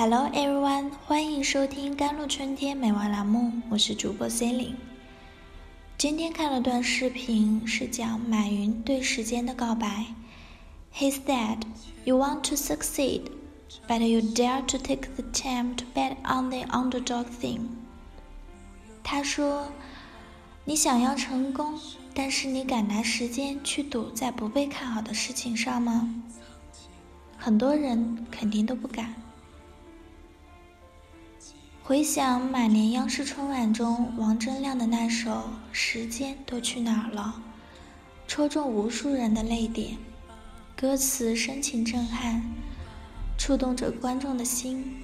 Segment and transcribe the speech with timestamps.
[0.00, 4.76] Hello everyone，欢迎收听《甘露春天美文栏目》，我是主播 c e l i n e
[5.98, 10.06] 今天看了段视频，是讲马云对时间的告白。
[10.94, 11.62] He said,
[12.04, 13.22] "You want to succeed,
[13.88, 17.62] but you dare to take the time to bet on the underdog thing."
[19.02, 19.72] 他说
[20.64, 21.76] ：“你想要成功，
[22.14, 26.14] 但是你敢拿时间去赌在不被看好的事情上吗？”
[27.36, 29.12] 很多人肯定都不敢。
[31.88, 35.30] 回想马年央视春晚中王铮亮的那首
[35.72, 37.36] 《时间都去哪儿了》，
[38.30, 39.96] 戳中无数人的泪点。
[40.76, 42.42] 歌词深情震撼，
[43.38, 44.96] 触动着观众的心，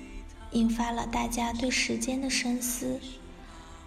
[0.51, 3.01] 引发了大家对时间的深思。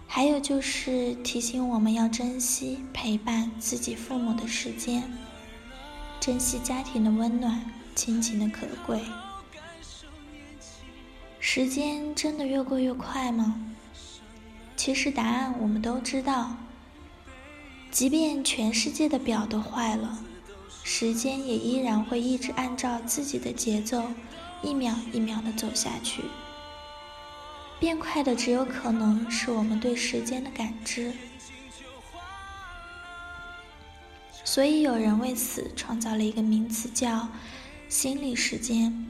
[0.08, 5.04] 还有就是提醒我们要珍惜陪伴自己父母的时间，
[6.18, 9.00] 珍惜家庭的温暖，亲情的可贵。
[11.50, 13.58] 时间真的越过越快吗？
[14.76, 16.54] 其实答案我们都知道。
[17.90, 20.18] 即便全世界的表都坏了，
[20.84, 24.02] 时间也依然会一直按照自己的节奏，
[24.62, 26.22] 一秒一秒的走下去。
[27.80, 31.14] 变快的只有可能是我们对时间的感知。
[34.44, 37.26] 所以有人为此创造了一个名词，叫
[37.88, 39.06] “心理时间”。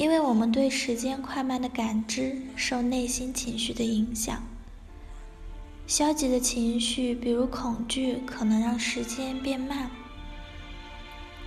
[0.00, 4.42] 因为我们对时间快慢的感知受内心情绪的影响，
[5.86, 9.90] 消极的情绪，比如恐惧，可能让时间变慢。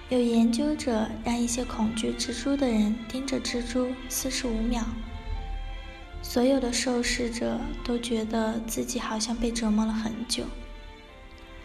[0.10, 4.86] 有研究者让一些恐惧蜘蛛的人盯着蜘蛛四十五秒，
[6.22, 10.44] 所有的受试者都觉得自己好像被折磨了很久。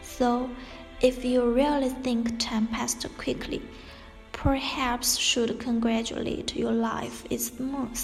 [0.02, 0.48] So,
[1.02, 3.60] if you really think time passed quickly.
[4.40, 7.98] Perhaps should congratulate your life is smooth,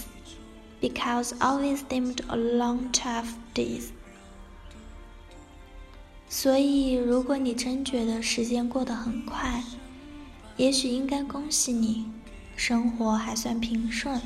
[0.80, 3.90] because always seemed a long tough days.
[6.28, 9.62] 所以，如果你真觉得时间过得很快，
[10.56, 12.06] 也许应该恭喜你，
[12.56, 14.20] 生活还算平顺，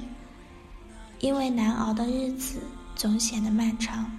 [1.20, 2.60] 因为难熬的日子
[2.96, 4.10] 总显得漫长。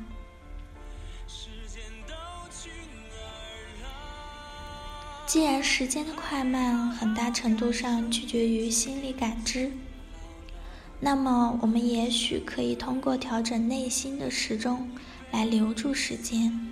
[5.30, 9.72] 既然时间的快慢很大程度上取决于心理感知，
[11.00, 14.90] 那么我们也许可以通过调整内心的时钟
[15.30, 16.68] 来留住时间。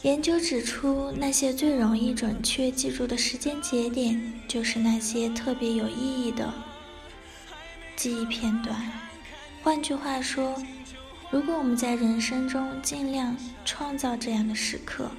[0.00, 6.54] 研究指出，那些最容易准确记住的时间节点，就是那些特别有意义的
[7.96, 8.74] 记忆片段。
[9.62, 10.56] 换句话说，
[11.30, 15.10] 如果我们在人生中尽量创造这样的时刻。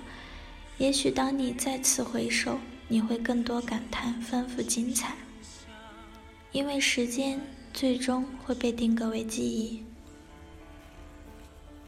[0.81, 5.13] 也许当你再次回首，你会更多感叹丰富精彩，
[6.51, 7.39] 因为时间
[7.71, 9.83] 最终会被定格为记忆。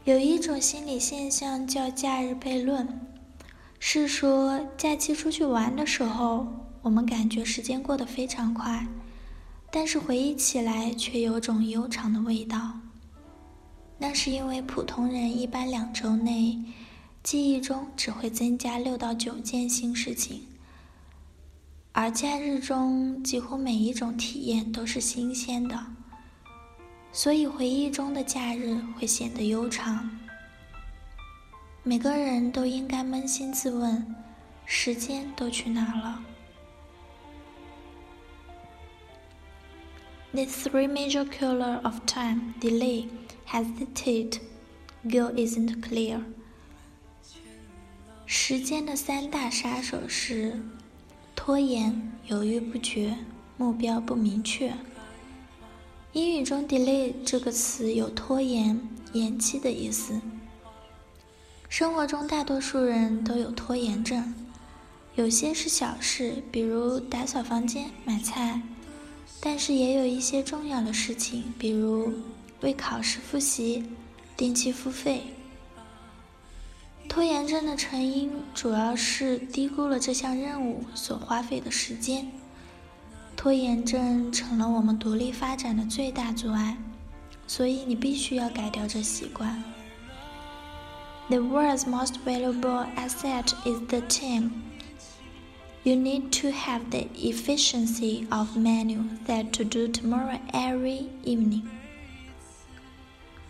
[0.04, 2.86] 有一种心理现象叫假日悖论，
[3.80, 6.46] 是说假期出去玩的时候，
[6.80, 8.86] 我们感觉时间过得非常快，
[9.72, 12.74] 但是回忆起来却有种悠长的味道。
[13.98, 16.56] 那是因为普通人一般两周内。
[17.24, 20.46] 记忆中只会增加六到九件新事情，
[21.92, 25.86] 而假日中几乎每一种体验都是新鲜的，
[27.12, 30.20] 所以回忆中的假日会显得悠长。
[31.82, 34.14] 每个人都应该扪心自问：
[34.66, 36.22] 时间都去哪了
[40.32, 43.08] ？The three major killer of time: delay,
[43.48, 44.40] hesitate,
[45.04, 46.22] go isn't clear.
[48.26, 50.60] 时间的三大杀手是
[51.36, 53.16] 拖延、犹豫不决、
[53.56, 54.72] 目标不明确。
[56.12, 58.80] 英语中 “delay” 这个词有拖延、
[59.12, 60.20] 延期的意思。
[61.68, 64.34] 生活中大多数人都有拖延症，
[65.16, 68.62] 有些是小事，比如打扫房间、买菜，
[69.40, 72.12] 但是也有一些重要的事情，比如
[72.60, 73.84] 为考试复习、
[74.36, 75.24] 定期付费。
[77.08, 82.30] 拖延症的成因主要是低估了这项任务所花费的时间。
[83.36, 86.76] 拖延症成了我们独立发展的最大阻碍，
[87.46, 89.62] 所以你必须要改掉这习惯。
[91.28, 94.50] The world's most valuable asset is the time.
[95.82, 101.62] You need to have the efficiency of menu that to do tomorrow every evening.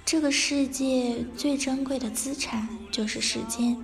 [0.06, 3.76] 这个世界最珍贵的资产就是时间。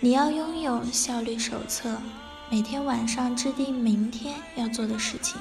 [0.00, 2.02] 你要拥有效率手册，
[2.50, 5.40] 每天晚上制定明天要做的事情。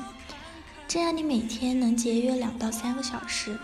[0.88, 3.58] 这样你每天能节约两到三个小时。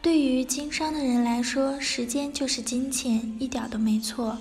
[0.00, 4.38] 对于经商的人来说，时间就是金钱，一点都没错。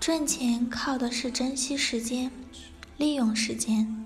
[0.00, 2.32] 赚钱靠的是珍惜时间，
[2.96, 4.04] 利用时间。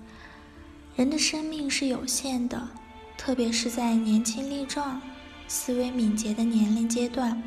[0.95, 2.69] 人的生命是有限的，
[3.18, 5.00] 特别是在年轻力壮、
[5.48, 7.42] 思维敏捷的年龄阶段，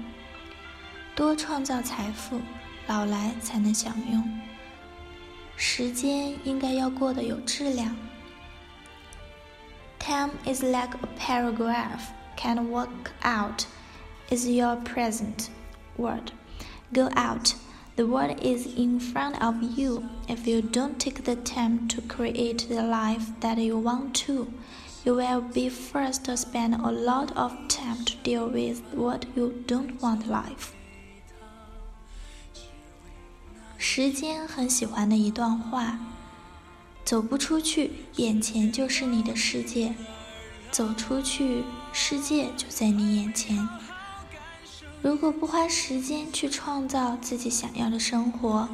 [1.15, 2.39] 多创造财富，
[2.87, 4.23] 老来才能享用。
[5.55, 7.95] 时间应该要过得有质量。
[9.99, 12.01] Time is like a paragraph.
[12.37, 13.65] Can't work out
[14.29, 15.47] is your present
[15.97, 16.31] word.
[16.93, 17.55] Go out.
[17.95, 20.03] The world is in front of you.
[20.27, 24.47] If you don't take the time to create the life that you want to,
[25.04, 29.52] you will be forced to spend a lot of time to deal with what you
[29.66, 30.70] don't want life.
[33.78, 35.98] 时间很喜欢的一段话：
[37.04, 39.94] 走不出去，眼前就是你的世界；
[40.70, 43.68] 走出去，世界就在你眼前。
[45.02, 48.68] 如果不花时间去创造自己想要的生活，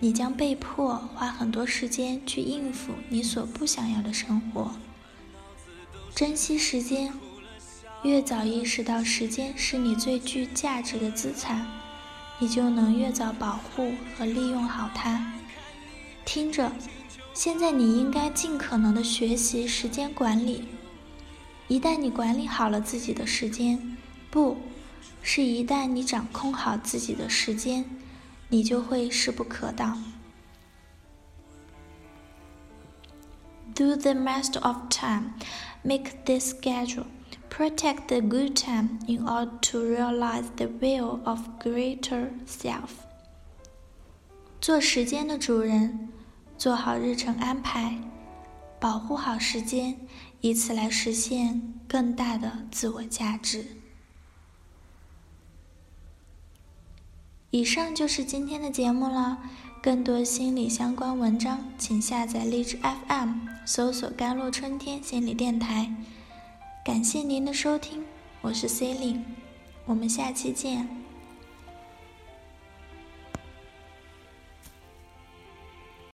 [0.00, 4.72] 你将被迫花很多时间去应付你所不想要的生活。
[6.14, 7.10] 珍惜时间，
[8.02, 11.66] 越早意识到时间是你最具价值的资产，
[12.38, 15.32] 你就能越早保护和利用好它。
[16.26, 16.70] 听着，
[17.32, 20.68] 现在你应该尽可能的学习时间管理。
[21.66, 23.96] 一旦你管理好了自己的时间，
[24.30, 24.58] 不
[25.22, 27.86] 是一旦你掌控好自己的时间，
[28.48, 30.11] 你就会势不可挡。
[33.74, 35.34] Do the master of time,
[35.82, 37.06] make this schedule,
[37.48, 42.90] protect the good time in order to realize the will of greater self。
[44.60, 46.10] 做时间的主人，
[46.58, 47.98] 做好日程安排，
[48.78, 49.96] 保护好时间。
[50.42, 53.64] 以此来实现更大的自我价值。
[57.50, 59.38] 以上就是今天的节目了。
[59.82, 63.30] 更多心理相关文章，请下载荔枝 FM，
[63.66, 65.92] 搜索“甘露春天心理电台”。
[66.86, 68.04] 感谢您的收听，
[68.42, 69.24] 我是 C e l i n e
[69.84, 71.01] 我们下期见。